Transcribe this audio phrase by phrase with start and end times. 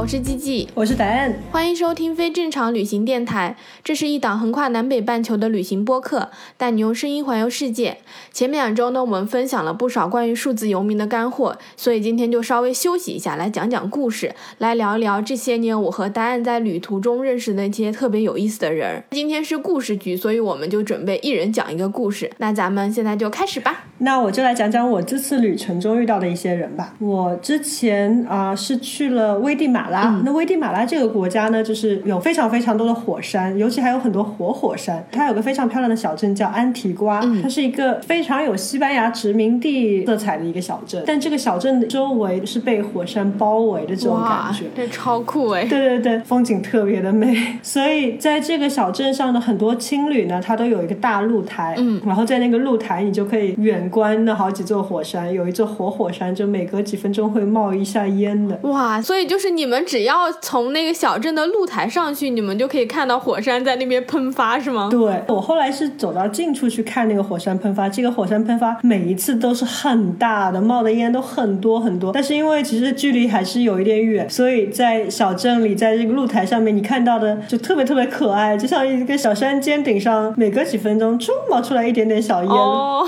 [0.00, 3.56] 我是季季，我是答案，欢迎收听非正常旅行电台。
[3.84, 7.98] 这是一档横跨南北半球的旅行播客，带你用声音环游世界。
[8.32, 19.04] 前面两周呢，我们分享了不少关于数字游民的干货，所以今天就稍微休息一下，来讲讲故事，来聊一聊这些年我和答案在旅途中认识的一些特别有意思的人。
[19.10, 22.30] 今天是故事局，所以我们就准备一人讲一个故事。
[22.38, 23.84] 那咱们现在就开始吧。
[23.98, 26.94] 那我就来讲讲我这次旅程中遇到的一些人吧。
[26.98, 29.81] 我之前啊是去了危地马。
[30.24, 35.04] 那危地马拉这个国家呢，就是有非常非常多的火山，尤其还有很多活火山。
[35.10, 41.02] 它有个非常漂亮的小镇叫安提瓜，它是一个非常有西班牙殖民地色彩的一个小镇。
[41.06, 45.64] 但这个小镇的周围是被火山包围的这种感觉，这超酷哎！
[45.64, 47.36] 对对对，风景特别的美。
[47.62, 58.58] 所以在这个小镇上的很多青旅呢，它都有一个大露台，嗯，然后在那个露台你就可以远观那好几座火山，有一座活火山就每隔几分钟会冒一下烟的。
[58.62, 59.71] 哇，所以就是你们。
[59.80, 64.88] 只要从那个小镇的露台上去，你们就可以看到火山在那边喷发，是吗？
[64.90, 67.88] 对，我后来是走到近处去看那个火山喷发。
[67.88, 72.12] 这个火山喷发每一次都是很大的，冒的烟都很多很多。
[72.12, 82.50] 但是因为其实距离还是有一点远，所以在小镇里，在这个露台上面，你看到的就特别特别可爱，就像一个小山尖顶上，每隔几分钟就冒出来一点点小烟。
[82.50, 83.06] 哦，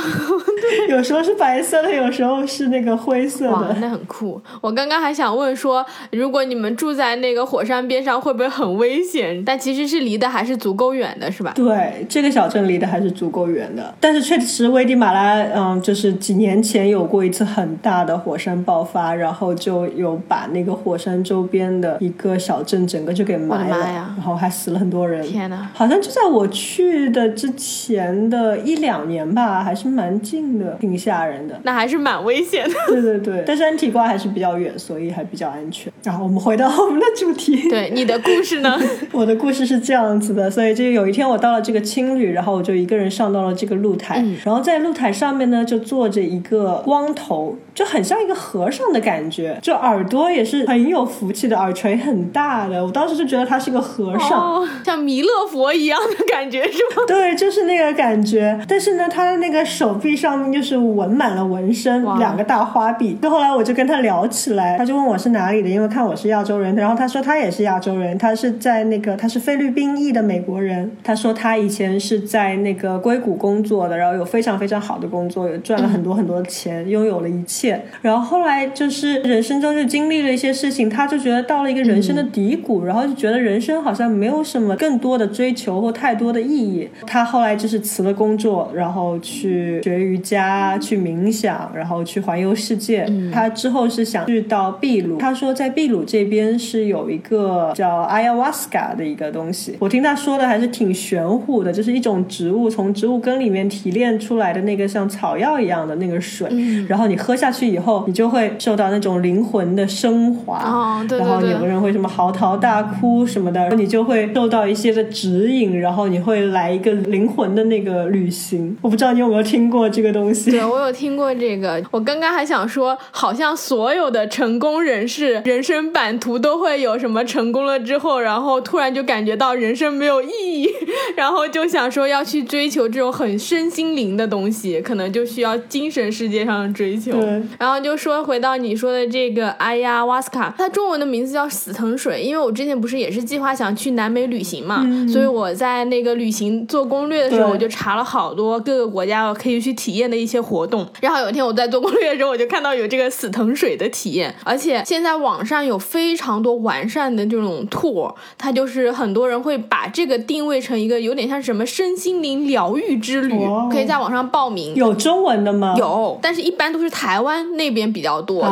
[0.61, 3.53] 对， 有时候是白色的，有时候是那个灰色的。
[3.53, 4.41] 哇，那很酷。
[4.61, 6.75] 我刚刚还想问说，如果你们。
[6.75, 9.43] 住在那个火山边上会不会很危险？
[9.45, 11.53] 但其实是离得还是足够远的，是吧？
[11.55, 13.95] 对，这个小镇离得还是足够远的。
[14.01, 23.79] 但是确实，危地马拉，嗯，就是几年前有过一次很大的火山爆发，然后就有把那个火山周边的一个小镇整个就给埋了，
[24.17, 25.25] 然后还死了很多人。
[25.25, 25.71] 天哪！
[25.73, 31.59] 好像就在我去的之前的一两年吧，还是蛮近的，挺吓人的。
[31.63, 32.75] 那还是蛮危险的。
[32.89, 35.93] 对对对，但是安提瓜还是比较远，所以还比较安全。
[36.03, 36.71] 然后我们回到。
[36.85, 38.79] 我们的主题，对你的故事呢？
[39.13, 52.85] 我的故事是这样子的，所以就有一天我到了这个青旅，然后我就一个人上到了这个露台，然后在露台上面呢就坐着一个光头，就很像一个和尚的感觉，就耳朵也是很有福气的，耳垂很大的。
[52.85, 57.03] 我当时就觉得他是个和尚，像弥勒佛一样的感觉是吗？
[57.09, 58.59] 对，就是那个感觉。
[58.69, 63.15] 但是呢，他的那个手臂上面就是纹满了纹身，两个大花臂。
[63.23, 66.75] 就后来我就跟他聊起来，他就问我是哪里的，因为看我是亚洲人。
[66.75, 70.91] 然后他说他也是亚洲人，他是在那个他是菲律宾裔的美国人。
[71.03, 77.81] 他说他以前是在那个硅谷工作的，然后有非常非常好的工作，也赚了很多很多钱，拥有了一切。
[78.03, 86.89] 然后后来就是人生中就经历了一些事情，他就觉得到了一个人生的低谷，然后就觉得人生好像没有什么更多的追求或太多的意义。
[87.07, 93.07] 他后来就是辞了工作，然后去学瑜伽、去冥想，然后去环游世界。
[93.33, 96.55] 他之后是想去到秘鲁，他说在秘鲁这边。
[96.59, 106.49] 是有一个叫 ayahuasca 的一个东西，我听他说的还是挺玄乎的，就是一种植物从植物根里面提炼出来的那个像草药一样的那个水，
[106.89, 118.77] 然后你喝下去以后，你就会受到那种灵魂的升华，然后有的人会什么嚎啕大哭什么的，你就会受到一些的指引，然后你会来一个灵魂的那个旅行。
[118.81, 120.51] 我不知道你有没有听过这个东西？
[120.51, 126.35] 对我有听过这个，我刚刚还想说，好像所有的成功人士人生版图。
[126.45, 130.69] 都会有什么成功了之后，然后突然就感觉到人生没有意义，
[131.17, 137.13] 然后就想说要去追求这种很身心灵的东西，可能就需要精神世界上的追求。
[137.59, 150.87] 然后就说回到你说的这个哎呀瓦斯卡，它中文的名字叫死藤水，因为我之前不是也是计划想去南美旅行嘛，所以我在那个旅行做攻略的时候，我就查了好多各个国家可以去体验的一些活动。
[151.01, 156.35] 然后有一天我在做攻略的时候，我就看到有这个死藤水的体验，而且现在网上有非常。
[156.45, 163.35] 多完善的这种 tour，它就是很多人会把这个定位成一个有点像什么身心灵疗愈之旅，
[163.71, 164.75] 可以在网上报名。
[164.75, 165.75] 有中文的吗？
[165.79, 168.43] 有，但是一般都是台湾那边比较多。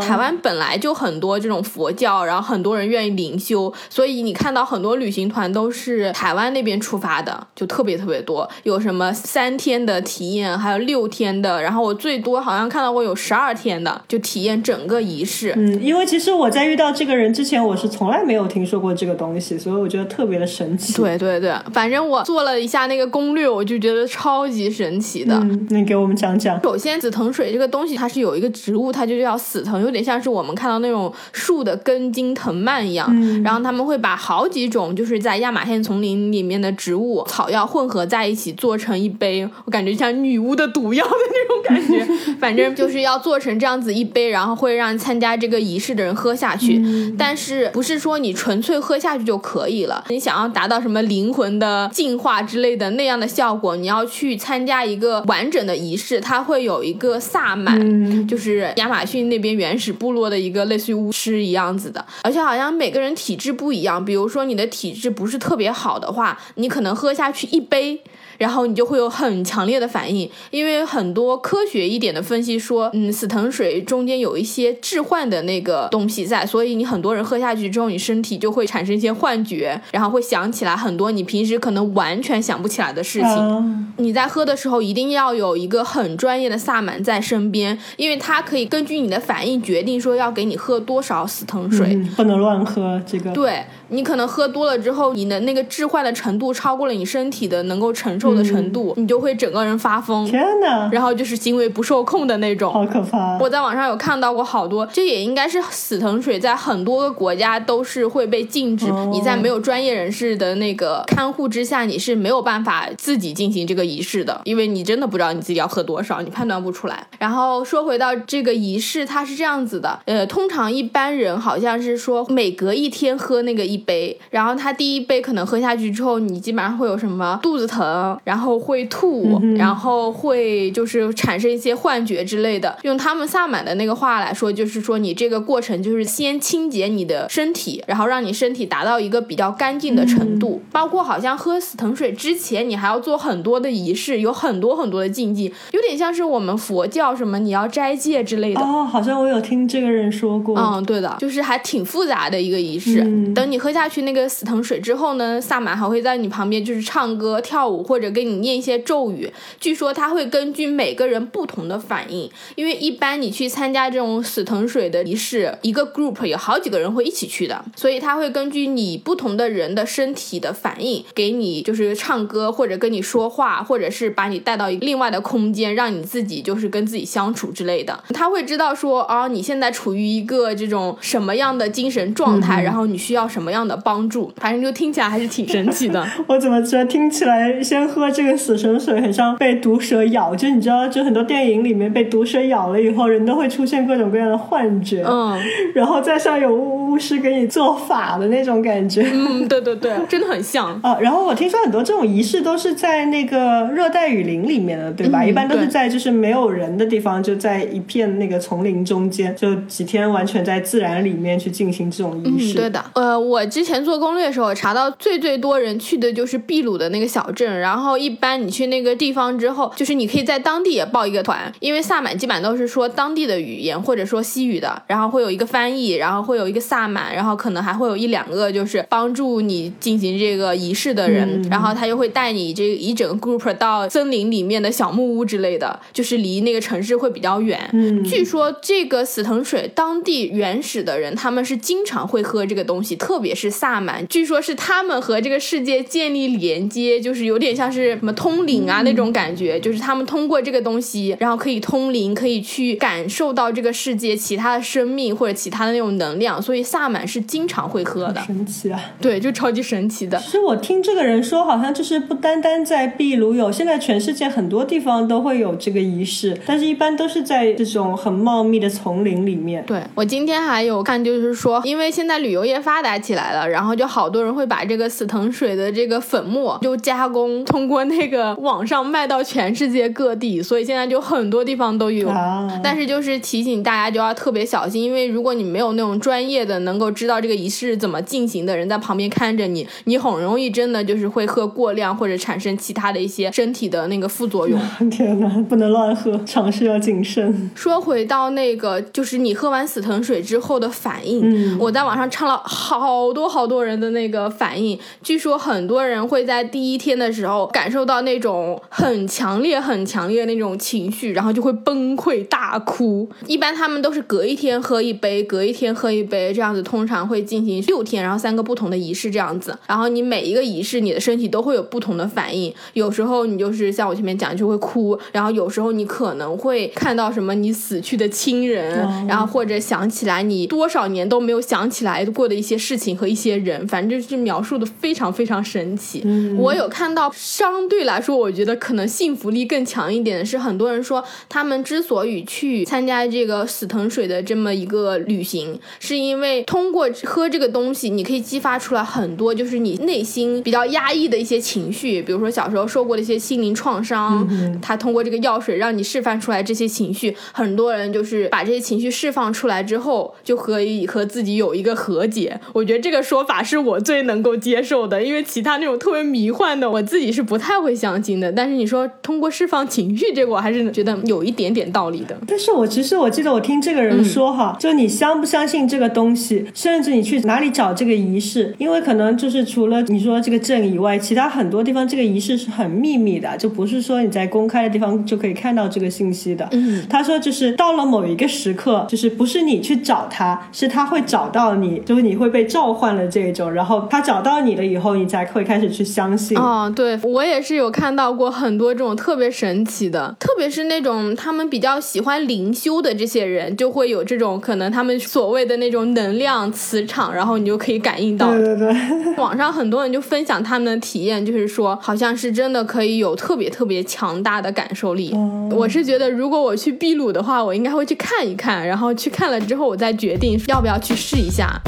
[0.00, 8.48] 台湾本来就很多这种佛教，然后很多人愿意灵修，所以你看到很多旅行团都是台湾那边出发的，就特别特别多。
[8.62, 15.54] 有什么三天的体验，还有六天的，然后我最多好像看到过有十二天的，就体验整个仪式。
[15.56, 20.94] 嗯，因为其实我在遇到这个人之前，我是从来没有听说过这个东西，所以我觉得特别的神奇。
[20.94, 25.34] 对对对，反正我做了一下那个攻略，我就觉得超级神奇的。
[25.36, 26.60] 嗯，你给我们讲讲。
[26.62, 33.08] 首先，紫藤水这个东西，它是有一个植物，它就叫死藤，有点像是我们看到那种树的根茎藤蔓一样。
[33.10, 33.42] 嗯。
[33.42, 42.34] 然后他们会把好几种就是在亚马逊丛林里面的植物草药混合在一起，做成一杯，我感觉像女巫的毒药的那种感觉。
[42.38, 46.79] 反正就是要做成这样子一杯，然后会让参加这个仪式的人喝下去。
[47.18, 50.04] 但是不是说你纯粹喝下去就可以了？
[50.08, 62.04] 你想要达到什么灵魂的净化之类的那样的效果，你要去参加一个完整的仪式，它会有一个萨满，就是亚马逊那边原始部落的一个类似于巫师一样子的。
[62.22, 68.00] 而且好像每个人体质不一样，比如说你的体质不是特别好的话，你可能喝下去一杯。
[68.38, 83.92] 然后你就会有很强烈的反应，因为很多科学一点的分析说，嗯，死藤水中间有一些致幻的那个东西在，所以你很多人喝下去之后，你身体就会产生一些幻觉，然后会想起来很多你平时可能完全想不起来的事情。
[83.98, 93.30] 你在喝的时候一定要有一个很专业的萨满在身边，因为他可以根据你的反应决定说要给你喝多少死藤水，不能乱喝这个。
[93.32, 93.64] 对。
[93.92, 100.24] 你可能喝多了之后，你的那个致幻的程度超过了你身体的能够承受的程度，你就会整个人发疯。
[100.24, 100.88] 天哪！
[100.92, 103.36] 然后就是行为不受控的那种，好可怕。
[103.38, 108.86] 我在网上有看到过好多，这也应该是死藤水在很多个国家都是会被禁止。
[109.10, 117.06] 你在没有专业人士的那个看护之下，你是没有办法自己进行这个仪式的，因为你真的不知道你自己要喝多少，你判断不出来。
[117.18, 124.50] 然后说回到这个仪式，它是这样子的，呃，通常一般人好像是说每隔一天喝那个一杯，然后。
[124.60, 132.76] 他第一杯可能喝下去之后，你基本上会有什么肚子疼，然后会吐，然后会就是产生一些幻觉之类的。
[132.82, 140.60] 用他们萨满的那个话来说，就是说你这个过程就是先清洁你的身体，然后让你身体达到一个比较干净的程度。
[140.72, 148.60] 包括好像喝死藤水之前，你还要做很多的仪式，有很多很多的禁忌，有点像是我们佛教什么你要斋戒之类的。
[148.60, 150.58] 哦，好像我有听这个人说过。
[150.58, 153.00] 嗯，对的，就是还挺复杂的一个仪式。
[153.32, 154.44] 等你喝下去那个死。
[154.50, 159.30] 藤水之后呢，萨满还会在你旁边就是唱歌跳舞，或者给你念一些咒语。
[159.60, 178.02] 据说他会根据每个人不同的反应，因为一般你去参加这种死藤水的仪式，一个 group 有好几个人会一起去的，所以他会根据你不同的人的身体的反应，给你就是唱歌或者跟你说话，或者是把你带到一个另外的空间，让你自己就是跟自己相处之类的。
[178.14, 184.32] 他会知道说啊，你现在处于一个这种什么样的精神状态，然后你需要什么样的帮助。
[184.36, 186.06] 反正就听起来还是挺神奇的。
[186.26, 190.34] 我怎么觉得听起来先喝这个死神水很像被毒蛇咬？
[190.34, 195.02] 就你知道，就很多电影里面被毒蛇咬了以后，人都会出现各种各样的幻觉。
[195.06, 195.38] 嗯，
[195.74, 199.02] 然后再像有巫师给你做法的那种感觉。
[199.12, 200.96] 嗯，对对对， 真的很像啊。
[201.00, 205.22] 然后我听说很多这种仪式都是在那个热带雨林里面的，对吧？
[205.22, 212.56] 一般都是在就是没有人的地方，就在一片那个丛林中间，就几天完全在自然里面去进行这种仪式。
[212.56, 212.82] 对的。
[212.94, 214.70] 呃，我之前做攻略的时候查。
[214.70, 237.68] 查到最最多人去的就是秘鲁的那个小镇，然后一般你去那个地方之后，就是你可以在当地也报一个团，因为萨满基本上都是说当地的语言或者说西语的，然后会有一个翻译，然后会有一个萨满，然后可能还会有一两个就是帮助你进行这个仪式的人，然后他就会带你这一整个 group 到森林里面的小木屋之类的，就是离那个城市会比较远。
[237.74, 244.56] 嗯，据说这个死藤水当地原始的人他们是经常会喝这个东西，特别是萨满，据说是。
[244.62, 258.20] 他们和这个世界建立连接，就是有点像是什么通灵啊那种感觉，就是他们通过这个东西，然后可以通灵，可以去感受到这个世界其他的生命或者其他的那种能量，所以萨满是经常会喝的。
[258.26, 258.80] 神奇啊！
[259.00, 260.18] 对，就超级神奇的。
[260.18, 269.64] 其实我听这个人说，好像就是不单单在秘鲁有，现在全世界很多地方都会有这个仪式，但是一般都是在这种很茂密的丛林里面。
[269.64, 274.46] 对我今天还有看，就是说，因为现在旅游业发达起来了，然后就好多人会。
[274.50, 282.12] 把这个死藤水的这个粉末就加工，通过那个网上卖到全世界各地，所以现在就很多地方都有。
[282.60, 294.60] 但是就是提醒大家就要特别小心，因为如果你没有那种专业的能够知道这个仪式怎么进行的人在旁边看着你，你很容易真的就是会喝过量或者产生其他的一些身体的那个副作用。
[294.90, 297.50] 天哪，不能乱喝，尝试要谨慎。
[297.54, 304.28] 说回到那个，就是你喝完死藤水之后的反应，我在网上唱了好多好多人的那个。
[304.30, 313.08] 反应，据说很多人会在第一天的时候感受到那种很强烈、很强烈的那种情绪，然后就会崩溃大哭。
[313.26, 319.58] 一般他们都是隔一天喝一杯，隔一天喝一杯，这样子通常会进行六天，然后三个不同的仪式这样子。
[319.66, 322.52] 然后你每一个仪式，你的身体都会有不同的反应。
[322.74, 336.04] 有时候你就是像我前面讲，就会哭；然后有时候你可能会看到什么你死去的亲人，然后或者想起来你多少年都没有想起来过的一些事情和一些人，反正就是描述的非常非常神奇。
[336.36, 354.28] 我有看到相对来说，我觉得可能幸福力更强一点的是，很多人说他们之所以去参加这个死藤水的这么一个旅行，是因为通过喝这个东西，你可以激发出来很多就是你内心比较压抑的一些情绪，比如说小时候受过的一些心灵创伤，
[354.60, 357.16] 他通过这个药水让你释放出来这些情绪。
[357.32, 362.40] 很多人就是把这些情绪释放出来之后，就可以和自己有一个和解。
[362.52, 368.30] 我觉得这个说法是我最能够接受的，因为其他那种特别迷幻的，我自己是不太会相信的。
[368.32, 372.16] 但是你说通过释放情绪，这个我还是觉得有一点点道理的。
[372.26, 386.48] 但是我其实我记得我听这个人说哈，就你相不相信这个东西，甚至你去哪里找这个仪式，因为可能就是除了你说这个镇以外，其他很多地方这个仪式是很秘密的，就不是说你在公开的地方就可以看到这个信息的。
[386.52, 396.36] 嗯，他说就是到了某一个时刻，就是不是你去找他，是他会找到你，就是你会被召唤了这种，然后他找到你了以后，你才会开始去相信。
[396.38, 408.30] 哦，对我也是有看到过很多这种特别神奇的，特别是那种他们比较喜欢灵修的这些人，就会有这种可能他们所谓的那种能量磁场，然后你就可以感应到。
[408.32, 415.14] 对对对， 网上很多人就分享他们的体验，就是说好像是真的可以有特别特别强大的感受力。
[415.50, 421.60] 我是觉得如果我去秘鲁的话，我应该会去看一看，然后去看了之后，我再决定要不要去试一下。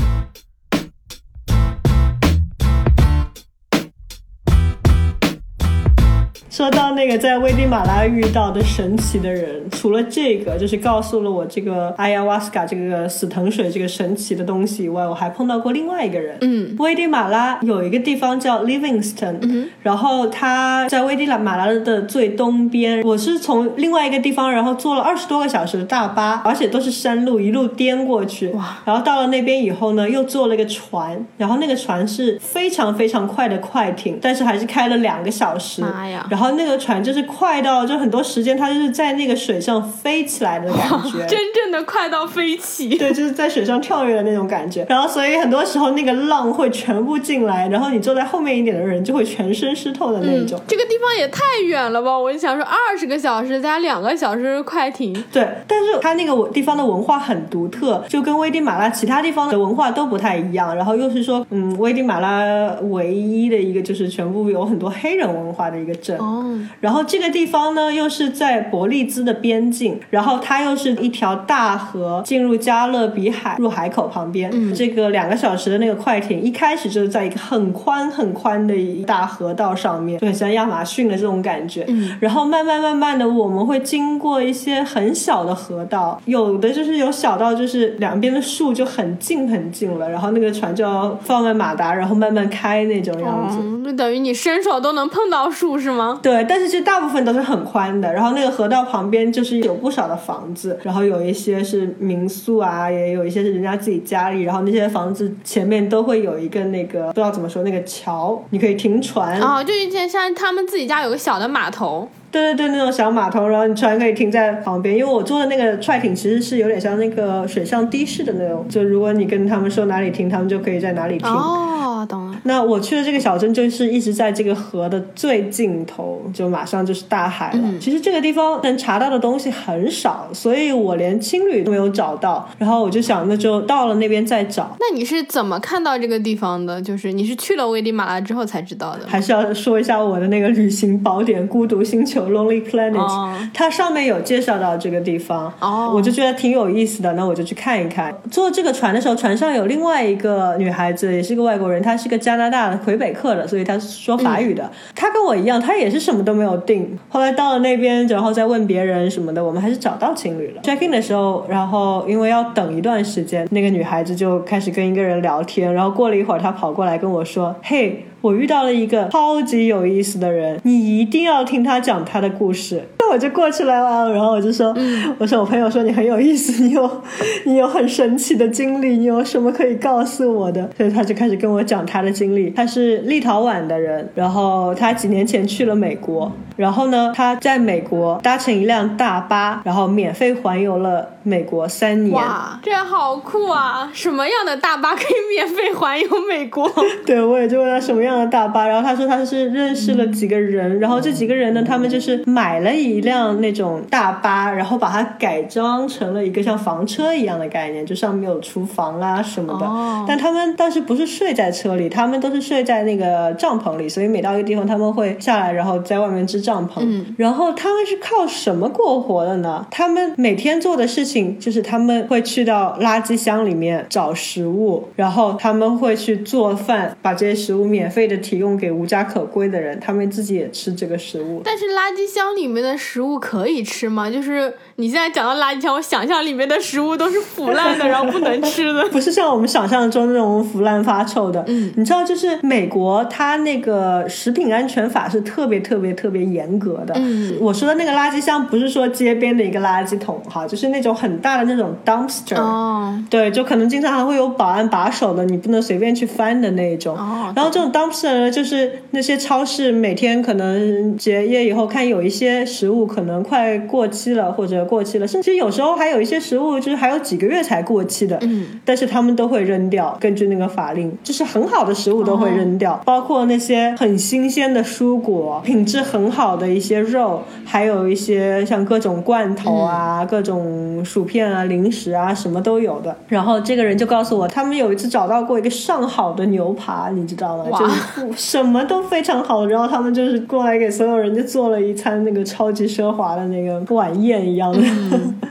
[6.63, 16.39] 说到那个在危地马拉遇到的神奇的人，除了这个，就是告诉了我这个阿亚瓦斯卡这个死藤水这个神奇的东西以外，我还碰到过另外一个人。
[16.41, 23.03] 嗯，危地马拉有一个地方叫 Livingston，嗯然后它在危地马拉的最东边。
[23.03, 28.51] 我是从另外一个地方，然后坐了二十多个小时的大巴，而且都是山路，一路颠过去。
[28.51, 28.79] 哇！
[28.85, 35.83] 然后到了那边以后呢，又坐了个船，然后那个船是非常非常快的快艇，但是还是开了两个小时。
[35.83, 36.25] 妈呀！
[36.31, 42.97] 然后那个船就是快到，就很多时间它就是在那个水上飞起来的感觉， 真正的快到飞起。
[42.97, 44.87] 对，就是在水上跳跃的那种感觉。
[44.89, 50.61] 然后所以很多时候那个浪会全部进来，然后你坐在后面一点的人就会全身湿透的那种。
[50.67, 52.17] 这个地方也太远了吧！
[52.19, 55.13] 我就想说，二十个小时加两个小时快艇。
[55.33, 60.75] 对，但是它那个地方的文化很独特，就跟危地马拉其他地方的文化都不太一样。
[60.77, 62.43] 然后又是说，嗯，危地马拉
[62.91, 66.17] 唯一的一个就是全部有很多黑人文化的一个镇。
[66.19, 66.42] 哦，
[66.81, 74.51] 然后这个地方呢，又是在伯利兹的边境，然后它又是一条大河进入加勒比海入海口旁边。
[74.53, 81.85] 嗯这个两个小时的那个快艇，一开始就是在一个很宽很宽的一大河道上面，就很像亚马逊的这种感觉。
[81.89, 93.59] 嗯，然后慢慢慢慢的，我们会经过一些很小的河道，有的就是有小到就是两边的树就很近很近了，然后那个船就要放在马达，然后慢慢开那种样子。
[93.61, 96.21] 嗯，就等于你伸手都能碰到树是吗？
[96.23, 109.39] 对，对但是其实大部分都是很宽的，然后那个河道旁边就是有不少的房子，然后有一些是民宿啊，也有一些是人家自己家里，然后那些房子前面都会有一个那个不知道怎么说那个桥，你可以停船。
[109.41, 112.09] 哦，就以前像他们自己家有个小的码头。
[112.31, 114.97] 对对对，那种小码头，然后你船可以停在旁边。
[114.97, 121.29] 因为我坐的那个快艇其实是有点像那个水上的士的那种，就如果你跟他们说哪里停，他们就可以在哪里停。
[121.29, 122.32] 哦，懂了。
[122.45, 127.61] 那我去的这个小镇就是一直在这个河的最尽头，就马上就是大海了。
[127.63, 132.49] 嗯其实这个地方能查到的东西很少，所以我连青旅都没有找到。
[132.59, 134.77] 然后我就想，那就到了那边再找。
[134.79, 136.81] 那你是怎么看到这个地方的？
[136.81, 139.01] 就是你是去了危地马拉之后才知道的？
[139.07, 145.53] 还是要说一下我的那个旅行宝典《孤独星球》（Lonely Planet），、哦它上面有介绍到这个地方。
[145.61, 148.15] 哦我就觉得挺有意思的，那我就去看一看。
[148.31, 154.71] 坐这个船的时候，船上有另外一个女孩子，也是个外国人，她是个加拿大的魁北克的，所以他说法语的。
[154.95, 156.99] 他跟我一样，他也是什么都没有定。
[157.09, 160.63] 后来到了那边，然后再问别人什么的，我们还是找到情侣了。
[160.63, 172.81] check in 的时候，然后因为要等一段时间，那个女孩子就开始跟一个人聊天，然后过了一会儿，她跑过来跟我说：“嘿。”我遇到了一个超级有意思的人，你一定要听他讲他的故事。
[173.11, 174.75] 我就过去了，然后我就说，
[175.19, 177.03] 我说我朋友说你很有意思，你有
[177.45, 180.71] 你有很神奇的经历，你有什么可以告诉我的？
[180.77, 182.51] 所以他就开始跟我讲他的经历。
[182.51, 192.15] 他是立陶宛的人，然后他几年前去了美国，然后呢，他在美国搭乘一辆大巴，然后免费环游了美国三年。
[192.15, 193.91] 哇，这好酷啊！
[193.93, 196.71] 什么样的大巴可以免费环游美国？
[197.07, 209.67] 对，我也就问他什么样的大巴，然后他说他是认识了几个人，然后这几个人呢，他们就是买了一辆那种大巴，然后把它改装成了一个像房车一样的概念，就上面有厨房啦什么的。
[209.67, 210.05] 哦。
[210.07, 216.81] 但他们当时不是睡在车里，他们都是睡在那个帐篷里，所以每到一个地方他们会下来，然后在外面支帐篷。
[216.81, 217.15] 嗯。
[217.17, 219.67] 然后他们是靠什么过活的呢？
[219.71, 231.41] 他们每天做的事情就是他们会去到垃圾箱里面找食物，然后他们会去做饭，把这些食物免费的提供给无家可归的人，他们自己也吃这个食物。
[231.45, 234.11] 但是垃圾箱里面的食物可以吃吗？
[234.11, 241.45] 就是你现在讲到垃圾箱，我想象里面的食物都是腐烂的，然后不能吃的， 不是像我们想象中那种腐烂发臭的。
[241.47, 246.93] 嗯，你知道，就是美国它那个食品安全法是特别特别特别严格的。
[246.97, 252.37] 嗯，我说的那个垃圾箱不是说街边的一个垃圾桶哈，就是那种很大的那种 dumpster。
[252.37, 256.97] 哦，对，就可能经常还会有保安把守的，你不能随便去翻的那种。
[256.97, 268.19] 哦，然后这种 dumpster 呢，就是那些超市每天可能结业以后，看有一些食物可能快过期了或者过期了，甚至有时候还有一些食物就是还有几个月才过期的。
[268.23, 277.23] 嗯，但是他们都会扔掉，根据那个法令，就是很好的食物都会扔掉，包括那些很新鲜的蔬果，品质很好的一些肉。
[277.45, 282.97] 还有一些像各种罐头啊、各种薯片啊、零食啊，什么都有的。
[283.09, 287.59] 然后这个人就告诉我，他们有一次找到过一个上好的牛扒，你知道吗？
[287.59, 289.45] 就是什么都非常好。
[289.47, 294.61] 然后他们就是过来给所有人就做了一餐那个超级奢华的那个晚宴一样的。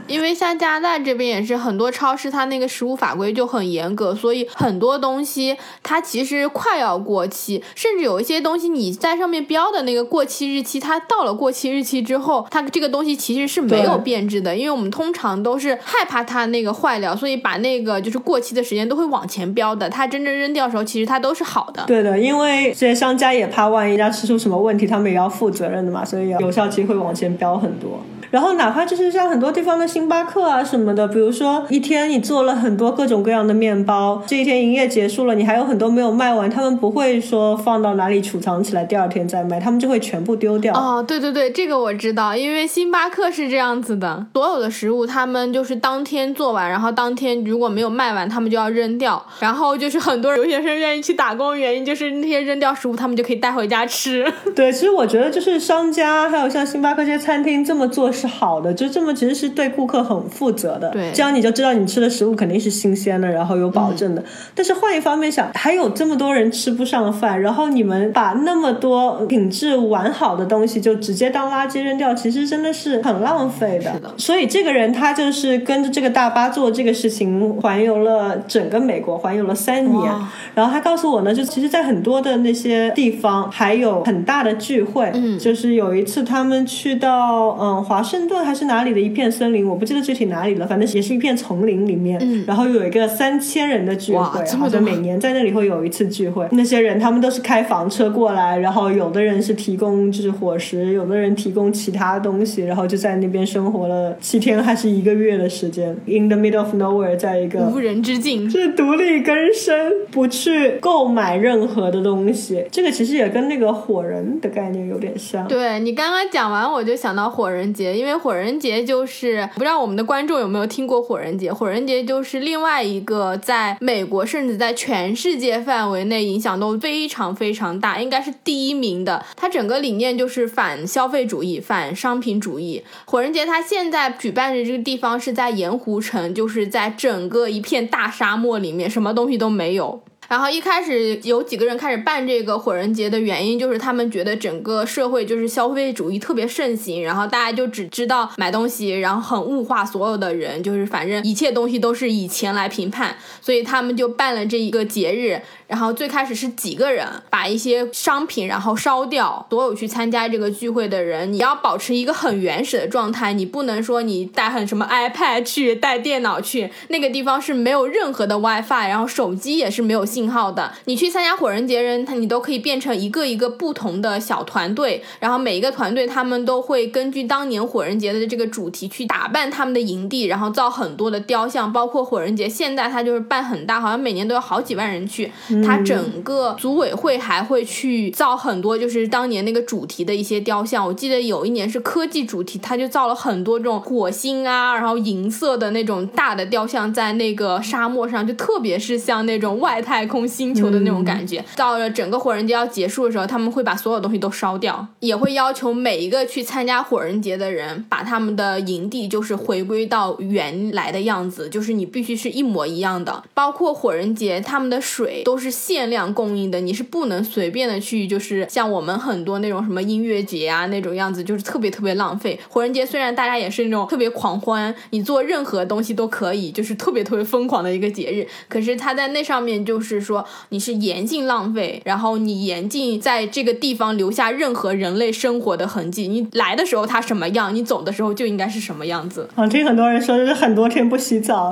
[0.07, 14.53] 因为像加拿大这边也是很多超市，它那个食物法规就很严格，所以很多东西它其实快要过期，甚至有一些东西你在上面标的那个过期日期，它到了过期日期之后，它这个东西其实是没有变质的。
[14.53, 19.89] 因为我们通常都是害怕它那个坏掉，所以把那个就是过期的时间都会往前标的。
[19.89, 21.83] 它真正扔掉的时候，其实它都是好的。
[21.87, 28.03] 对的，因为这些商家也怕万一家吃出什么问题，他们也要负责任的嘛，所以有效期会往前标很多。
[28.31, 40.73] 然后哪怕就是像很多地方的星巴克啊什么的，比如说一天你做了很多各种各样的面包，这一天营业结束了，你还有很多没有卖完，他们不会说放到哪里储藏起来，第二天再卖，他们就会全部丢掉。
[40.73, 49.21] 哦，对对对，这个我知道，因为星巴克是这样子的，所有的食物他们就是当天做完，然后当天如果没有卖完，他们就要扔掉。
[49.39, 54.31] 然后就是很多留学生愿意去打工的原因，就是那些扔掉食物，他们就可以带回家吃。
[54.55, 60.89] 对，其实我觉得就是商家还有像星巴克这些餐厅这么做是好的，就这么其实是对顾客很负责的。
[60.91, 64.23] 对，这样你就知道你吃的食物肯定是新鲜的，然后有保证的。
[64.53, 73.91] 但是换一方面想，还有这么多人吃不上饭，然后你们把那么多品质完好的东西就直接当垃圾扔掉，其实真的是很浪费的。
[73.93, 74.13] 是的。
[74.17, 80.11] 所以这个人他就是跟着这个大巴做这个事情，环游了整个美国，环游了三年。
[80.53, 85.09] 然后他告诉我呢，就其实，在很多的那些地方还有很大的聚会。
[85.13, 85.39] 嗯。
[85.39, 92.19] 就是有一次他们去到嗯华盛顿还是哪里的一片森林，我不记得具体哪里了，反正也是一片丛林里面。
[92.21, 92.43] 嗯。
[92.45, 96.45] 然后有一个三千人的聚会，好像每年在那里会有一次聚会。
[96.51, 105.95] 那些人他们都是开房车过来，然后有的人是提供就是伙食，有的人提供其他东西，然后就在那边生活了七天还是一个月的时间。
[106.05, 109.73] In the middle of nowhere，在一个无人之境，是独立根生，
[110.11, 112.65] 不去购买任何的东西。
[112.71, 115.47] 这个其实也跟那个火人的概念有点像。
[115.47, 121.53] 对你刚刚讲完，我就想到火人节，因为火人节就是不知道我们的观众有没有听过火人节。
[121.53, 129.23] 火人节就是另外一个在美国甚至在全世界范围内影响都非常非常大，应该是第一名的。
[129.35, 132.83] 它整个理念就是反消费主义、反商品主义。
[133.05, 140.01] 火人节它现在举办的这个地方是在盐湖城，就是在整个一片大沙漠里面，什么东西都没有。
[140.31, 155.41] 然后一开始有几个人开始办这个火人节的原因，就是他们觉得整个社会就是消费主义特别盛行，然后大家就只知道买东西，然后很物化所有的人，就是反正一切东西都是以钱来评判，所以他们就办了这一个节日。
[155.67, 170.20] 然后最开始是几个人把一些商品然后烧掉，所有去参加这个聚会的人，你要保持一个很原始的状态，你不能说你带很什么 iPad 去，带电脑去，那个地方是没有任何的 WiFi，然后手机也是没有信。
[170.21, 170.71] 信号的。
[170.85, 185.31] 你去参加火人节人，他你都可以变成一个一个不同的小团队，然后每一个团队他们都会根据当年火人节的这个主题去打扮他们的营地，然后造很多的雕像，包括火人节现在它就是办很大，好像每年都有好几万人去。
[185.65, 190.85] 它整个组委会还会去造很多就是当年那个主题的一些雕像。
[190.85, 201.43] 我记得有一年是科技主题，他就造了很多这种火星啊，然后银色的那种大的雕像在那个沙漠上，就特别是像那种外太空星球的那种感觉。
[201.55, 213.23] 到了整个火人节要结束的时候，他们会把所有东西都烧掉，也会要求每一个去参加火人节的人把他们的营地就是回归到原来的样子，就是你必须是一模一样的。
[213.33, 222.39] 包括火人节，他们的水都是限量供应的，你是不能随便的去，就是像我们很多那种什么音乐节啊那种样子，就是特别特别浪费。
[222.49, 236.07] 火人节虽然大家也是那种特别狂欢，你做任何东西都可以，就是特别特别疯狂的一个节日，可是他在那上面就是说你是严禁浪费，然后你严禁在这个地方留下任何人类生活的痕迹。
[236.07, 239.27] 你来的时候它什么样，你走的时候就应该是什么样子。
[239.35, 241.51] 啊，听很多人说就是很多天不洗澡。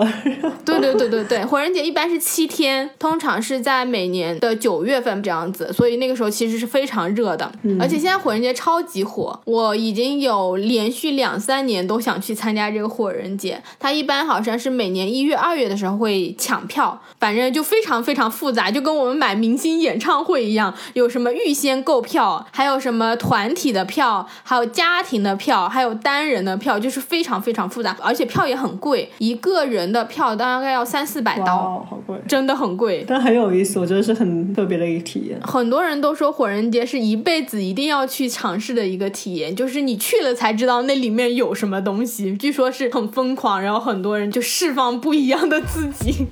[0.63, 7.52] 对对对对对，火人节一般是七天，通常是在每年的九月份这样子，所以那个时候其实是非常热的。
[7.80, 13.62] 而且现在火人节超级火，我已经有连续两三年都想去参加这个火人节。
[13.80, 35.39] 它一般好像是每年一月、二月的时候会抢票，反正就非常非常复杂，就跟我们买明星演唱会一样，有什么预先购票，还有什么团体的票，还有家庭的票，还有单人的票，就是非常非常复杂，而且票也很贵，一个人的票大概要三四百刀，好贵，真的很贵，但很有意思，我觉得是很特别的一个体验。
[35.41, 46.27] 很多人都说火人节是一辈子一定要去尝试的一个体验，就是你去了才知道那里面有什么东西，据说是很疯狂，然后很多人就释放不一样的自己。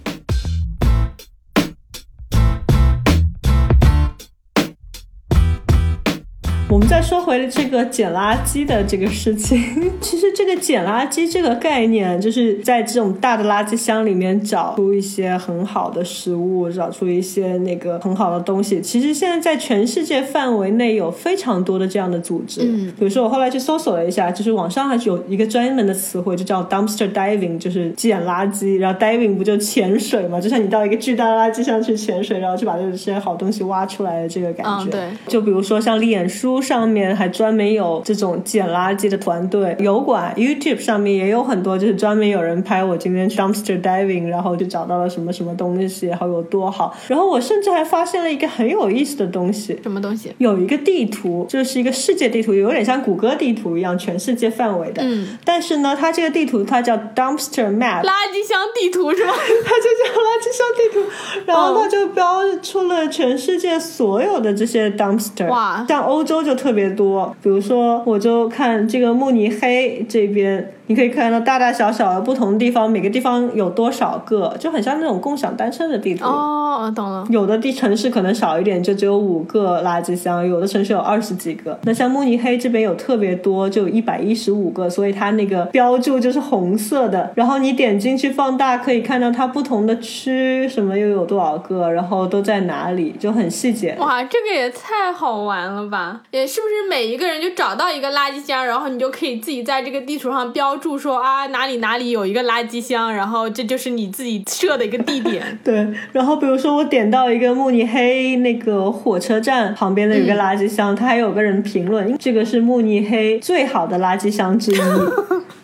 [6.78, 9.60] 我们再说回这个捡垃圾的这个事情，
[10.00, 18.80] 其实这个捡垃圾这个概念，就是在这种大的垃圾箱里面找出一些很好的食物，找出一些那个很好的东西。
[18.80, 22.62] 其实现在在全世界范围内有非常多的这样的组织。
[22.62, 28.78] 嗯，比如说我后来去搜索了一下，就是网上还是有一个专门的词汇，就叫 dumpster diving，就是捡垃圾。
[28.78, 34.84] 然后 diving 不就潜水嘛，就像你到一个巨大的垃圾箱去潜水，然后去把这些好东西挖出来的这个感觉。
[34.84, 35.02] 嗯，对。
[35.26, 36.62] 就比如说像脸书。
[36.67, 46.95] 上面还专门有这种捡垃圾的团队，油管、YouTube 上面也有很多，就是专门有人拍我今天 dumpster diving，然后就找到了什么什么东西，然后有多好。
[47.08, 50.34] 然后我甚至还发现了一个很有意思的东西，什么东西？
[50.39, 55.01] 有一个地图，就是一个世界地图，有点像谷歌地图一样，全世界范围的。
[55.03, 55.38] 嗯。
[55.45, 59.34] 但是呢，它这个地图它叫 dumpster map，垃圾箱地图是吗？
[59.36, 60.99] 它就叫垃圾箱地图，
[61.45, 65.47] 然后它就标出了全世界所有的这些 dumpster。
[65.49, 65.86] 哇！
[65.88, 66.38] 像欧洲。
[66.47, 70.74] 就特别多，比如说，我就看这个慕尼黑这边。
[70.88, 76.26] 你可以看到大大小小的不同地方，每个地方有多少个，就很像那种共享单车的地图。
[76.26, 77.26] 哦，懂了。
[77.30, 81.78] 有的地城市可能少一点，就只有五个垃圾箱；有的城市有二十几个。
[81.84, 87.32] 那像慕尼黑这边有特别多，就一百一十五个，所以它那个标注就是红色的。
[87.36, 93.93] 然后你点进去放大，可以看到它不同的区什么又有多少个，然后都在哪里，就很细节。
[94.00, 96.21] 哇，这个也太好玩了吧！
[96.32, 100.77] 也是不是每一个人就找到一个垃圾箱，然后你就可以自己在这个地图上标。
[100.78, 105.44] 注说啊哪里哪里有一个垃圾箱，然后这就是你自己设的一个地点。
[105.63, 114.78] 对，然后比如说我点到一个慕尼黑那个火车站旁边的有一个垃圾箱，他还有个人评论，这个是慕尼黑最好的垃圾箱之一。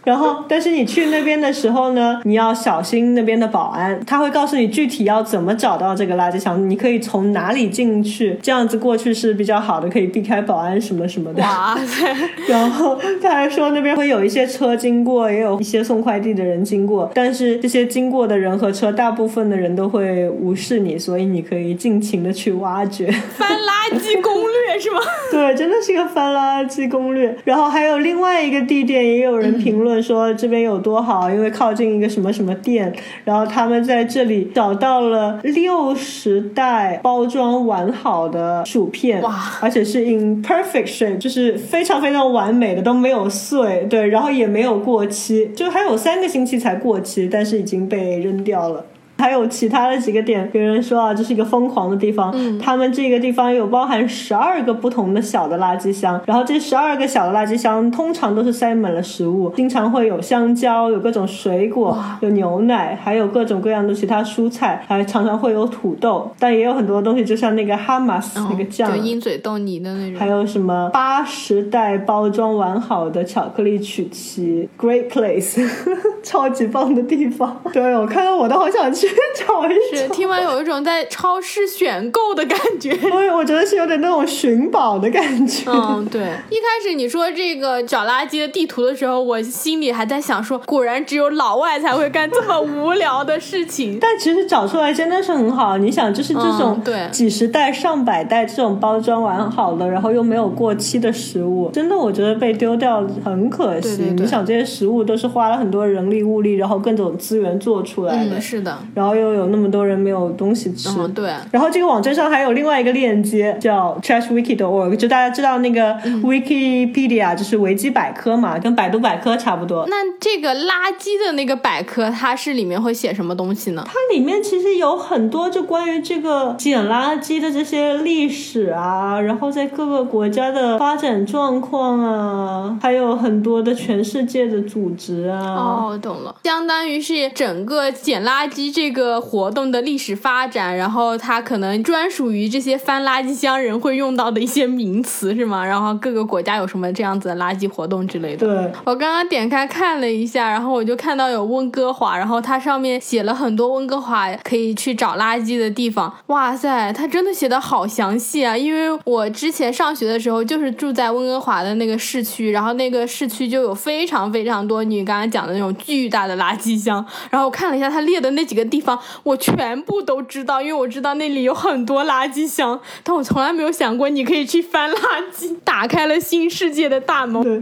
[0.03, 11.41] 然后，但是你去那边的时候呢，你要小心那边的保安，他会告诉你具体要怎么找到这个垃圾箱，你可以从哪里进去，这样子过去是比较好的，可以避开保安什么什么的。
[11.41, 12.13] 哇塞！
[12.49, 23.11] 然后他还说那边会有一些车经过，也有一些送快递的人经过，但是这些经过的人和车，大部分的人都会无视你，所以你可以尽情的去挖掘。
[23.35, 24.99] 翻垃圾攻略是吗？
[25.31, 27.35] 对，真的是一个翻垃圾攻略。
[27.45, 30.03] 然后还有另外一个地点，也有人评论。
[30.03, 39.33] 说这边有多好，因为靠近一个什么什么店，然后他们在这里找到了六十袋包装完好的薯片，哇！
[39.61, 48.85] 而且是 in perfect shape，就是非常非常完美的，都没有碎，对，然后也没有过期，就还有三个星期才过期，但是已经被扔掉了。
[49.23, 52.29] 还有其他的几个点，别人说啊，这是一个疯狂的地方。
[52.35, 75.65] 嗯，他们这个地方有包含十二个不同的小的垃圾箱，然后这十二个小的垃圾箱通常都是塞满了食物，经常会有香蕉，有各种水果，有牛奶，还有各种各样的其他蔬菜，还常常会有土豆，但也有很多东西，就像那个哈马斯那个酱，就鹰嘴豆泥的那种，还有什么八十袋包装完好的巧克力曲奇，Great Place，
[76.21, 77.61] 超级棒的地方。
[77.71, 82.93] 对我看到我都好想去 找一是听完有一种在超市选购的感觉。
[82.95, 85.69] 对，我觉得是有点那种寻宝的感觉。
[85.71, 86.21] 嗯，对。
[86.49, 93.97] 一开始你说这个找垃圾的地图的时候，我心里还在想说，果然只有老外才会干这么无聊的事情。
[94.01, 95.77] 但其实找出来真的是很好。
[95.77, 104.13] 你想，就是这种对几十袋、上百袋这种包装完好的，然后又没有过期的食物，真的我觉得被丢掉很可惜。
[104.17, 108.77] 你想，这些食物都是花了很多人力物力，然后各种资源做出来的，是的。
[108.93, 111.31] 然后又有那么多人没有东西吃，对。
[111.51, 119.85] 然后这个网站上还有另外一个链接叫 trashwiki.org，就大家知道那个 Wikipedia 就是维基百科嘛，跟百度百科差不多。
[119.87, 123.83] 那这个垃圾的那个百科，它是里面会写什么东西呢？
[123.87, 135.39] 它里面其实有很多就关于这个捡垃圾的这些历史啊，然后在各个国家的发展状况啊，还有很多的全世界的组织啊。
[135.55, 145.65] 哦，懂了，相当于是整个捡垃圾这个活动的历史发展，然后它可能专属于这些翻垃圾箱人会用到的一些名词是吗？
[145.65, 148.47] 然后各个国家有什么这样子的垃圾活动之类的。
[148.47, 156.13] 对，我刚刚点开看了一下，然后我就看到有温哥华，然后它上面写了很多温哥华可以去找垃圾的地方。
[156.27, 158.57] 哇塞，它真的写的好详细啊！
[158.57, 167.05] 因为我之前上学的时候就是住在温哥华的那个市区，然后那个市区就有非常非常多你刚刚讲的那种巨大的垃圾箱。
[167.29, 174.95] 然后我看了一下它列的那几个地方，我全部都知道，因为我知道那里有很多垃圾箱，但我从来没有想过你可以去翻垃
[175.31, 177.43] 圾， 打开了新世界的大门。
[177.43, 177.61] 对，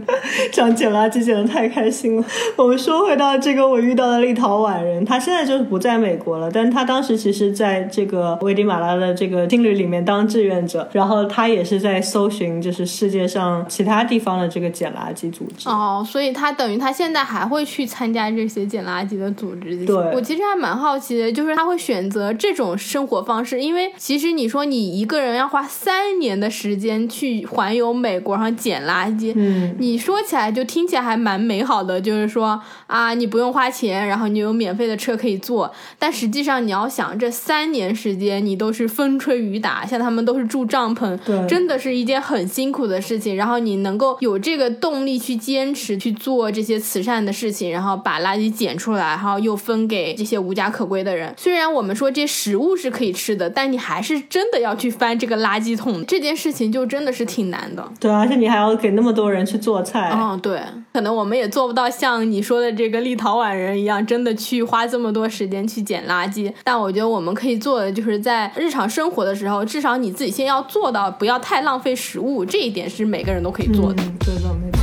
[0.50, 2.24] 这样捡垃圾捡的太开心了。
[2.56, 15.68] 我们说回到这个我遇到的立陶宛人，他现在就是不在美国了，但他当时其实在这个危地马拉的这个青旅里面当志愿者，然后他也是在搜寻就是世界上其他地方的这个捡垃圾组织。
[15.68, 19.84] 哦，所以他等于他现在还会去参加这些捡垃圾的组织。
[19.84, 43.36] 对，我其实还蛮好奇的，就是他会选择这种生活方式，因为其实你说你一个人要花三年的时间去环游美国上捡垃圾，嗯，你说起来就听起来还蛮美好的，就是说啊，你不用花钱，然后你有免费的车可以坐，但实际上你要想这三年时间你都是风吹雨打，像他们都是住帐篷，对，真的是一件很辛苦的事情。
[43.36, 51.32] 然后你能够有这个动力去坚持去做这些慈善的事情，然后把垃圾捡出来，然后又分给这些无家可归的人。
[51.36, 57.88] 虽然我们说这食物是可以吃的，但你还是真的要去翻这个垃圾桶，这件事情就真的是挺难的。
[58.00, 60.10] 对，而且你还要给那么多人去做菜。
[60.12, 60.60] 嗯，对，
[60.92, 66.52] 可能我们也做不到像你说的这个立陶宛人一样，真的去花这么多时间去捡垃圾。
[66.64, 74.02] 但我觉得我们可以做的，就是在日常生活的时候，至少你自己先要做到不要太浪费食物，这一点是每个人都可以做的。
[74.02, 74.81] 嗯，对的，没错。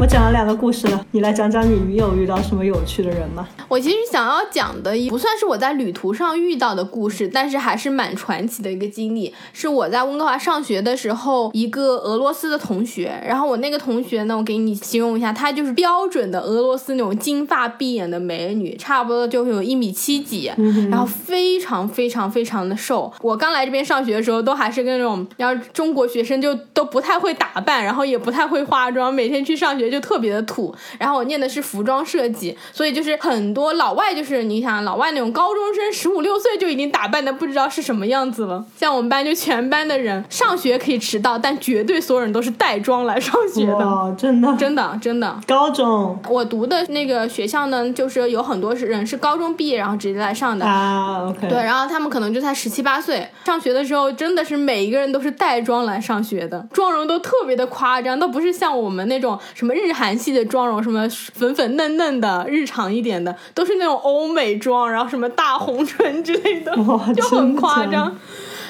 [0.00, 3.46] 我讲了两个故事了，你来讲讲你有遇到什么有趣的人吗？
[3.68, 9.34] 我其实想要讲的不算是我在旅途上遇到的故事，但是还是蛮传奇的一个经历。
[9.52, 13.12] 是我在温哥华上学的时候，一个俄罗斯的同学。
[13.26, 20.50] 然后我那个同学呢，我给你形容一下，她就是标准的俄罗斯那种金发碧眼的美女，差不多就有一米七几，
[20.88, 23.12] 然后非常非常非常的瘦。
[23.20, 29.89] 我刚来这边上学的时候，都还是跟那种，然后中国学生就都不太会打扮，然后也不太会化妆，每天去上学。
[29.90, 38.64] 就特别的土，然后我念的是服装设计，所以就是很多老外，就是你想老外那种高中生，十五六岁就已经打扮的不知道是什么样子了。
[38.76, 43.78] 像我们班就全班的人上学可以迟到，但绝对所有人都是带妆来上学的。
[43.78, 45.40] 哇，真的，真的，真的。
[45.46, 51.26] 高中我读的那个学校呢，就是有很多人是高中毕业然后直接来上的啊。
[51.28, 51.48] OK。
[51.48, 59.74] 对，然后他们可能就才十七八岁，上学的时候真的是每一个人都是带妆来上学的，妆容都特别的夸张，都不是像我们那种什么。
[59.80, 66.72] 日韩系的妆容，什么粉粉嫩嫩的，日常一点的，都是那种欧美妆，然后什么大红唇之类的，
[67.16, 68.16] 就很夸张。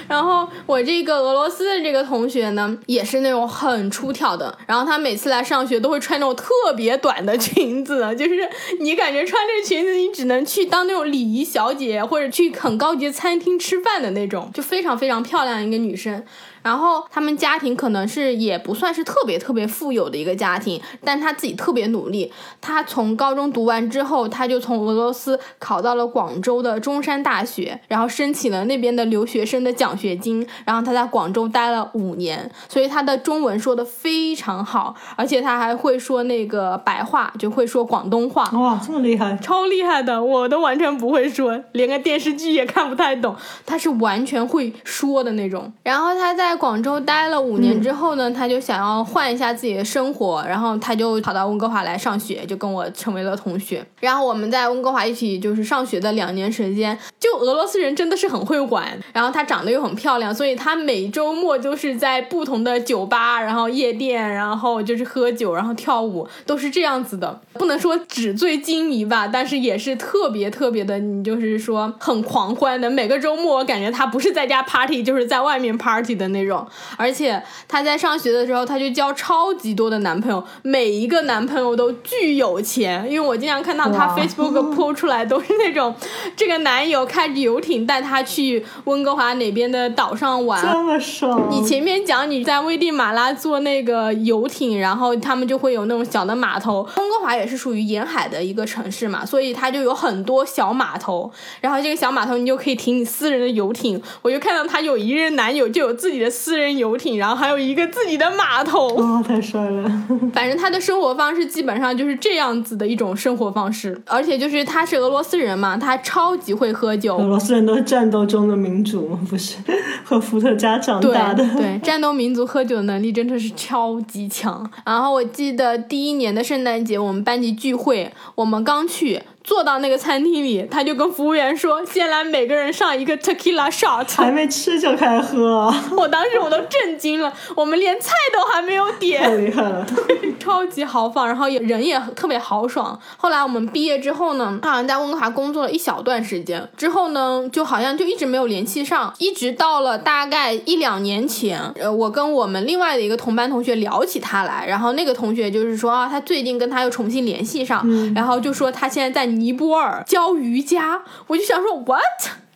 [0.08, 4.58] 然后我这个俄罗斯的这个同学呢，也是那种很出挑的。
[4.66, 8.48] 然后他每次来上学都会穿那种特别短的 裙子，就是
[8.80, 16.24] 你感觉穿这裙子，你只能去当那种礼仪小姐，或者去很高级餐厅吃饭的那种，就非常非常漂亮一个女生。
[16.62, 22.30] 然后他们家庭可能是也不算是特别特别富有的一个家庭，但他自己特别努力。
[22.60, 30.46] 他从高中读完之后，他就从俄罗斯考到了广州的中山大学，然后申请了那边的留学生的奖学金。
[30.66, 38.44] 然后他在广州待了五年，所以他的中文说的非常好，而且他还会说那个白话，就会说广东话。
[38.58, 43.34] 哇，这么厉害，超厉害的，我都完全不会说，连个电视剧也看不太懂。
[43.64, 45.72] 他是完全会说的那种。
[45.82, 46.49] 然后他在。
[46.50, 53.86] 在广州待了五年之后呢，他就想要换一下自己的生活，然后他就跑到温哥华来上学，就跟我成为了同学。
[54.00, 67.40] 然后我们在温哥华一起就是上学的两年时间，就俄罗斯人真的是很会玩，然后她长得又很漂亮，所以她每周末就是在不同的酒吧，然后夜店，然后就是喝酒，然后跳舞，都是这样子的。
[67.52, 72.90] 不能说纸醉金迷吧，但是也是特别特别的，你就是说很狂欢的。
[72.90, 76.39] 每个周末我感觉她不是在家 party，就是在外面 party 的那。
[76.40, 83.06] 那种，而且她在上学的时候，她就交超级多的男朋友，每一个男朋友都巨有钱。
[83.10, 85.94] 因为我经常看到她 Facebook 铺出来都是那种，
[86.34, 91.48] 这个男友开着游艇带她去温哥华哪边的岛上玩，这么爽。
[91.50, 96.88] 你前面讲你在危地马拉坐那个游艇，然后他们就会有那种小的码头。
[96.96, 104.00] 温哥华也是属于沿海的一个城市嘛，所以它就有很多小码头，然后这个小码头你就可以停你私人的游艇。
[104.22, 106.29] 我就看到她有一任男友就有自己的。
[106.30, 109.90] 私人游艇，然后还有一个自己的码头，哇，太帅了！
[110.32, 117.16] 反正他的生活方式基本上就是这样子的一种生活方式，而且就是他是俄罗斯人嘛，他超级会喝酒。
[117.16, 119.18] 俄罗斯人都是战斗中的民族吗？
[119.28, 119.56] 不是，
[120.04, 121.44] 和伏特加长大的。
[121.56, 124.70] 对，战斗民族喝酒能力真的是超级强。
[124.86, 129.20] 然后我记得第一年的圣诞节，我们班级聚会，我们刚去。
[129.50, 137.32] 坐到那个餐厅里，他就跟服务员说：“先来每个人上一个 tequila shot。”还没吃就开始喝，我当时我都震惊了。
[137.56, 139.84] 我们连菜都还没有点，太厉害了，
[140.38, 142.96] 超级豪放，然后也人也特别豪爽。
[143.16, 157.84] 后来我们毕业之后呢，他好像在温哥华工作了一小段时间，之后呢，就好像就一直没有联系上，一直到了大概一两年前，呃，我跟我们另外的一个同班同学聊起他来，然后那个同学就是说啊，他最近跟他又重新联系上，
[158.14, 159.39] 然后就说他现在在。
[159.40, 162.02] 尼泊尔教瑜伽，我就想说，what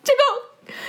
[0.02, 0.18] 这个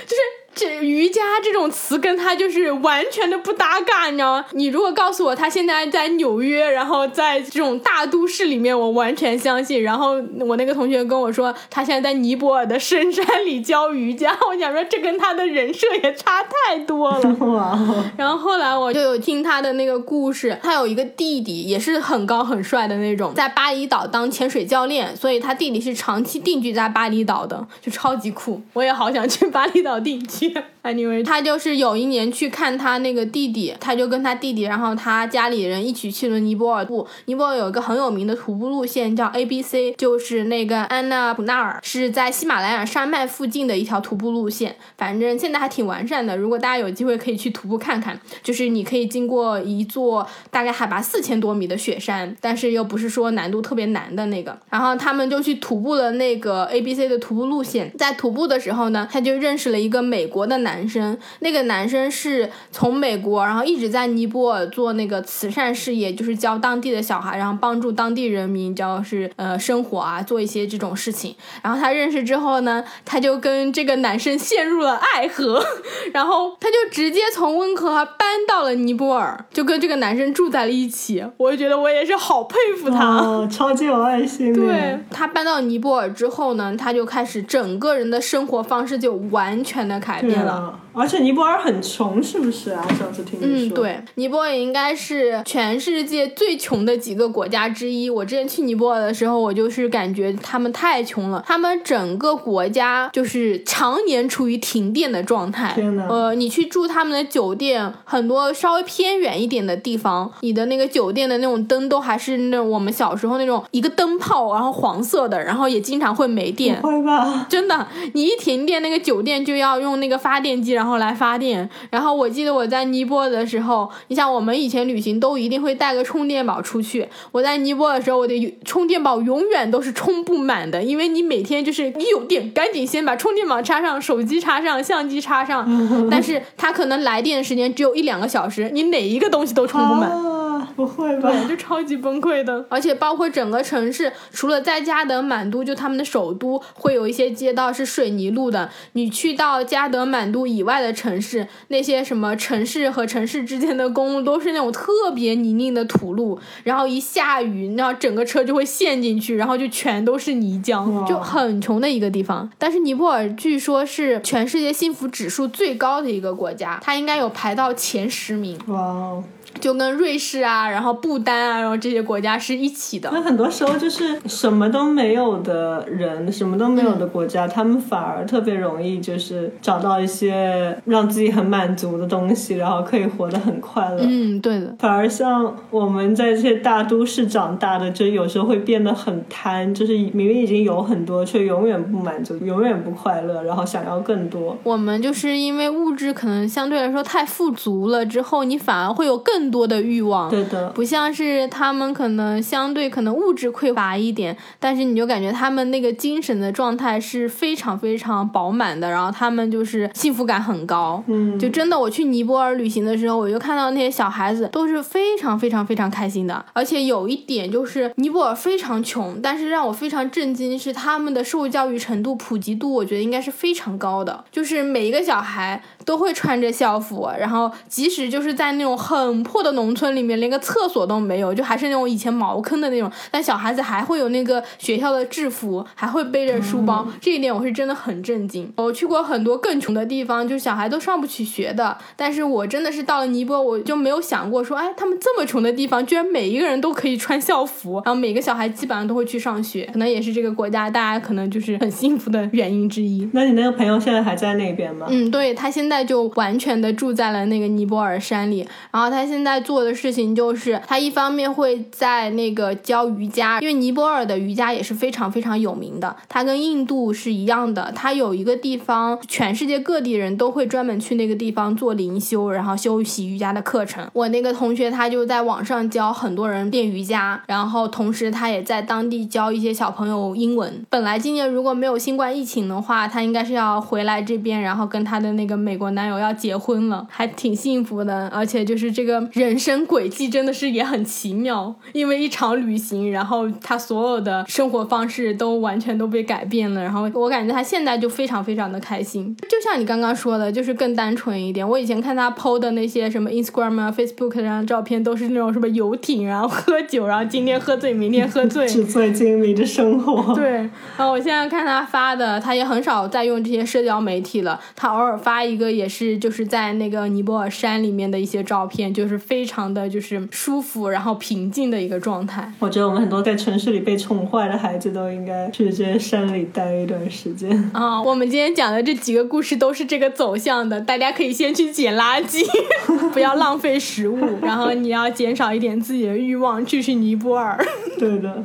[0.06, 0.22] 就是。
[0.56, 4.46] 这瑜伽这种词跟他就是完全的不搭嘎，你知道吗？
[4.52, 9.82] 你如果告诉我他现在在纽约，然后在这种大都市里面，我完全相信。
[9.82, 17.20] 然后我那个同学跟我说，他现在在尼泊尔的深山里教瑜伽，我想说这跟他的人设也差太多了。
[18.16, 28.62] 然后后来我就有听他的那个故事，他有一个弟弟也是很高很帅的那种，在巴厘岛当潜水教练，所以他弟弟是长期定居在巴厘岛的，就超级酷。
[28.72, 30.45] 我也好想去巴厘岛定居。
[30.54, 30.75] yeah.
[30.86, 36.84] Anyway，他就是有一年去看他那个弟弟，他就跟他弟弟，然后他家里人一起去了尼泊尔。
[36.84, 44.76] 布，尼泊尔有一个很有名的徒步路线叫 A B C，就是那个安娜普纳尔，是在喜马拉雅山脉附近的一条徒步路线。
[44.96, 48.20] 反正现在还挺完善的，如果大家有机会可以去徒步看看。
[48.44, 54.56] 就是你可以经过一座大概海拔四千多米的雪山，但是又不是说难度特别难的那个。
[54.70, 60.75] 然后他们就去徒步了那个 A B C 的徒步路线，在徒步的时候呢，他就认识了一个美国的男。
[60.76, 71.34] 男生，那个男生是从美国，然后一直在尼泊尔做那个慈善事业，就是教当地的小孩，然后帮助当地人民，就是呃生活啊，做一些这种事情。
[71.62, 75.64] 然后他认识之后呢，他就跟这个男生陷入了爱河，
[76.12, 81.24] 然后他就直接从温哥华搬到了尼泊尔，就跟这个男生住在了一起。
[81.38, 84.52] 我就觉得我也是好佩服他， 超级有爱心。
[84.52, 90.65] 对他搬到尼泊尔之后呢，他就开始整个人的生活方式就完全的改变了。
[90.66, 90.85] Oh.
[90.96, 92.82] 而且尼泊尔很穷，是不是啊？
[92.98, 98.08] 上次听你说，嗯，对，尼泊尔应该是全世界最穷的几个国家之一。
[98.08, 105.74] 我之前去尼泊尔的时候，我就是感觉他们太穷了，他们整个国家就是常年处于停电的状态。
[105.74, 116.80] 天呐，呃，你去住他们的酒店，很多稍微偏远一点的地方，你的那个酒店的那种灯都还是那我们小时候那种一个灯泡，然后黄色的，然后也经常会没电。
[116.80, 117.46] 会吧？
[117.50, 120.85] 真的，你一停电，那个酒店就要用那个发电机，然后。
[120.86, 121.68] 然后来发电。
[121.90, 127.08] 然后我记得我在尼泊尔的时候，你像我们以前旅行都一定会带个充电宝出去。
[127.32, 135.66] 我在尼泊尔的时候，我的充电宝永远都是充不满的，因为你每天就是一有电，赶紧先把充电宝插上，手机插上，相机插上。
[136.08, 140.36] 但是它可能来电的时间只有一两个小时，你哪一个东西都充不满。
[140.74, 141.32] 不会吧？
[141.48, 148.68] 就超级崩溃的，而且包括整个城市，除了在加德满都，就他们的首都会有一些街道是水泥路的。
[148.92, 162.50] 你去到加德满都以外的城市，那些什么城市和城市之间的公路都是那种特别泥泞的土路，然后一下雨，那整个车就会陷进去，然后就全都是泥浆，就很穷的一个地方。
[162.58, 168.58] 但是尼泊尔据说是全世界幸福指数最高的一个国家，它应该有排到前十名。
[168.66, 169.22] 哇。
[169.60, 173.10] 就跟瑞士啊，然后不丹啊，然后这些国家是一起的。
[173.12, 183.98] 那很多时候就是什么都没有的人，什么都没有的国家，他们反而特别容易就是找到一些让自己很满足的东西，然后可以活得很快乐。
[184.02, 184.74] 嗯，对的。
[184.78, 194.56] 反而像我们在这些大都市长大的，就有时候会变得很贪，就是明明已经有很多，却永远不满足，永远不快乐，然后想要更多。
[194.64, 199.45] 我们就是因为物质可能相对来说太富足了，之后你反而会有更。
[199.46, 229.06] 更多的欲望，对的，不像是他们可能相对可能物质匮乏一点，但是你就感觉他们那个精神的状态是非常非常饱满的，然后他们就是幸福感很高，嗯，就真的我去尼泊尔旅行的时候，我就看到那些小孩子都是非常非常非常开心的，而且有一点就是尼泊尔非常穷，但是让我非常震惊是他们的受教育程度普及度，我觉得应该是非常高的，就是每一个小孩都会穿着校服，然后即使就是在那种很。
[229.22, 238.52] 破的农村里面连个厕所都没有，就还是那种以前茅坑的那种，但小孩子还会有那个学校的制服，还会背着书包，这一点我是真的很震惊。
[238.56, 253.08] 我去过很多更穷的地方，就小孩都上不起学的，但是我真的是到了尼泊尔，我就没有想过说，哎，他们这么穷的地方，居然每一个人都可以穿校服， 然后每个小孩基本上都会去上学，可能也是这个国家大家可能就是很幸福的原因之一。
[253.12, 254.86] 那你那个朋友现在还在那边吗？
[254.88, 258.38] 嗯，对他现在就完全的住在了那个尼泊尔山里，
[258.72, 259.26] 然后他现在。
[259.26, 273.84] 在做的事情就是，他一方面会在那个教瑜伽，因为尼泊尔的瑜伽也是非常非常有名的，它跟印度是一样的，它有一个地方，全世界各地人都会专门去那个地方做灵修，然后修习瑜伽的课程。
[273.92, 280.64] 我那个同学他就在网上教很多人练瑜伽，然后同时他也在当地教一些小朋友英文。
[280.70, 288.96] 本来今年如果没有新冠疫情的话，他应该是要回来这边，然后跟他的那个美国男友要结婚了，还挺幸福的，而且就是这个。
[289.12, 296.62] 人生轨迹真的是也很奇妙，因为一场旅行，然后他所有的生活方式都完全都被改变了。
[296.62, 301.48] 然后我感觉他现在就非常非常的开心，就像你刚刚说的，就是更单纯一点。
[301.48, 310.14] 我以前看他 PO 的那些什么 Instagram 啊、Facebook 上的照片，都是那种什么游艇，然后喝酒，然后今天喝醉，明天喝醉，纸醉金迷的生活。
[310.16, 314.38] 对，然后我现在看他发的，他也很少再用这些社交媒体了。
[314.54, 319.00] 他偶尔发一个，也是就是在那个尼泊尔山里面的一些照片，就是。
[319.06, 322.32] 非常的就是舒服，然后平静的一个状态。
[322.40, 327.80] 我觉得我们很多在城市里被宠坏的孩子都应该去这些山里待一段时间啊。
[327.80, 332.26] 我们今天讲的这几个故事都是这个走向的，大家可以先去捡垃圾，
[332.92, 337.38] 不要浪费食物，然后你要减少一点自己的欲望，去去尼泊尔。
[337.78, 338.24] 对的。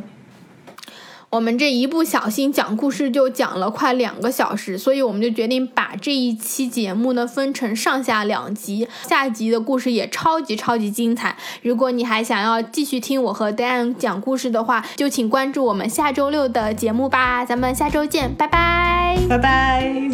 [1.32, 8.86] 我们这一不小心讲故事就讲了快两个小时，所以我们就决定把这一期节目呢分成上下两集。
[9.08, 11.38] 下集的故事也超级超级精彩。
[11.62, 17.46] 如果你还想要继续听我和 Dan 讲故事的话，就请关注我们下周六的节目吧。
[17.46, 20.12] 咱们下周见，拜拜，拜拜。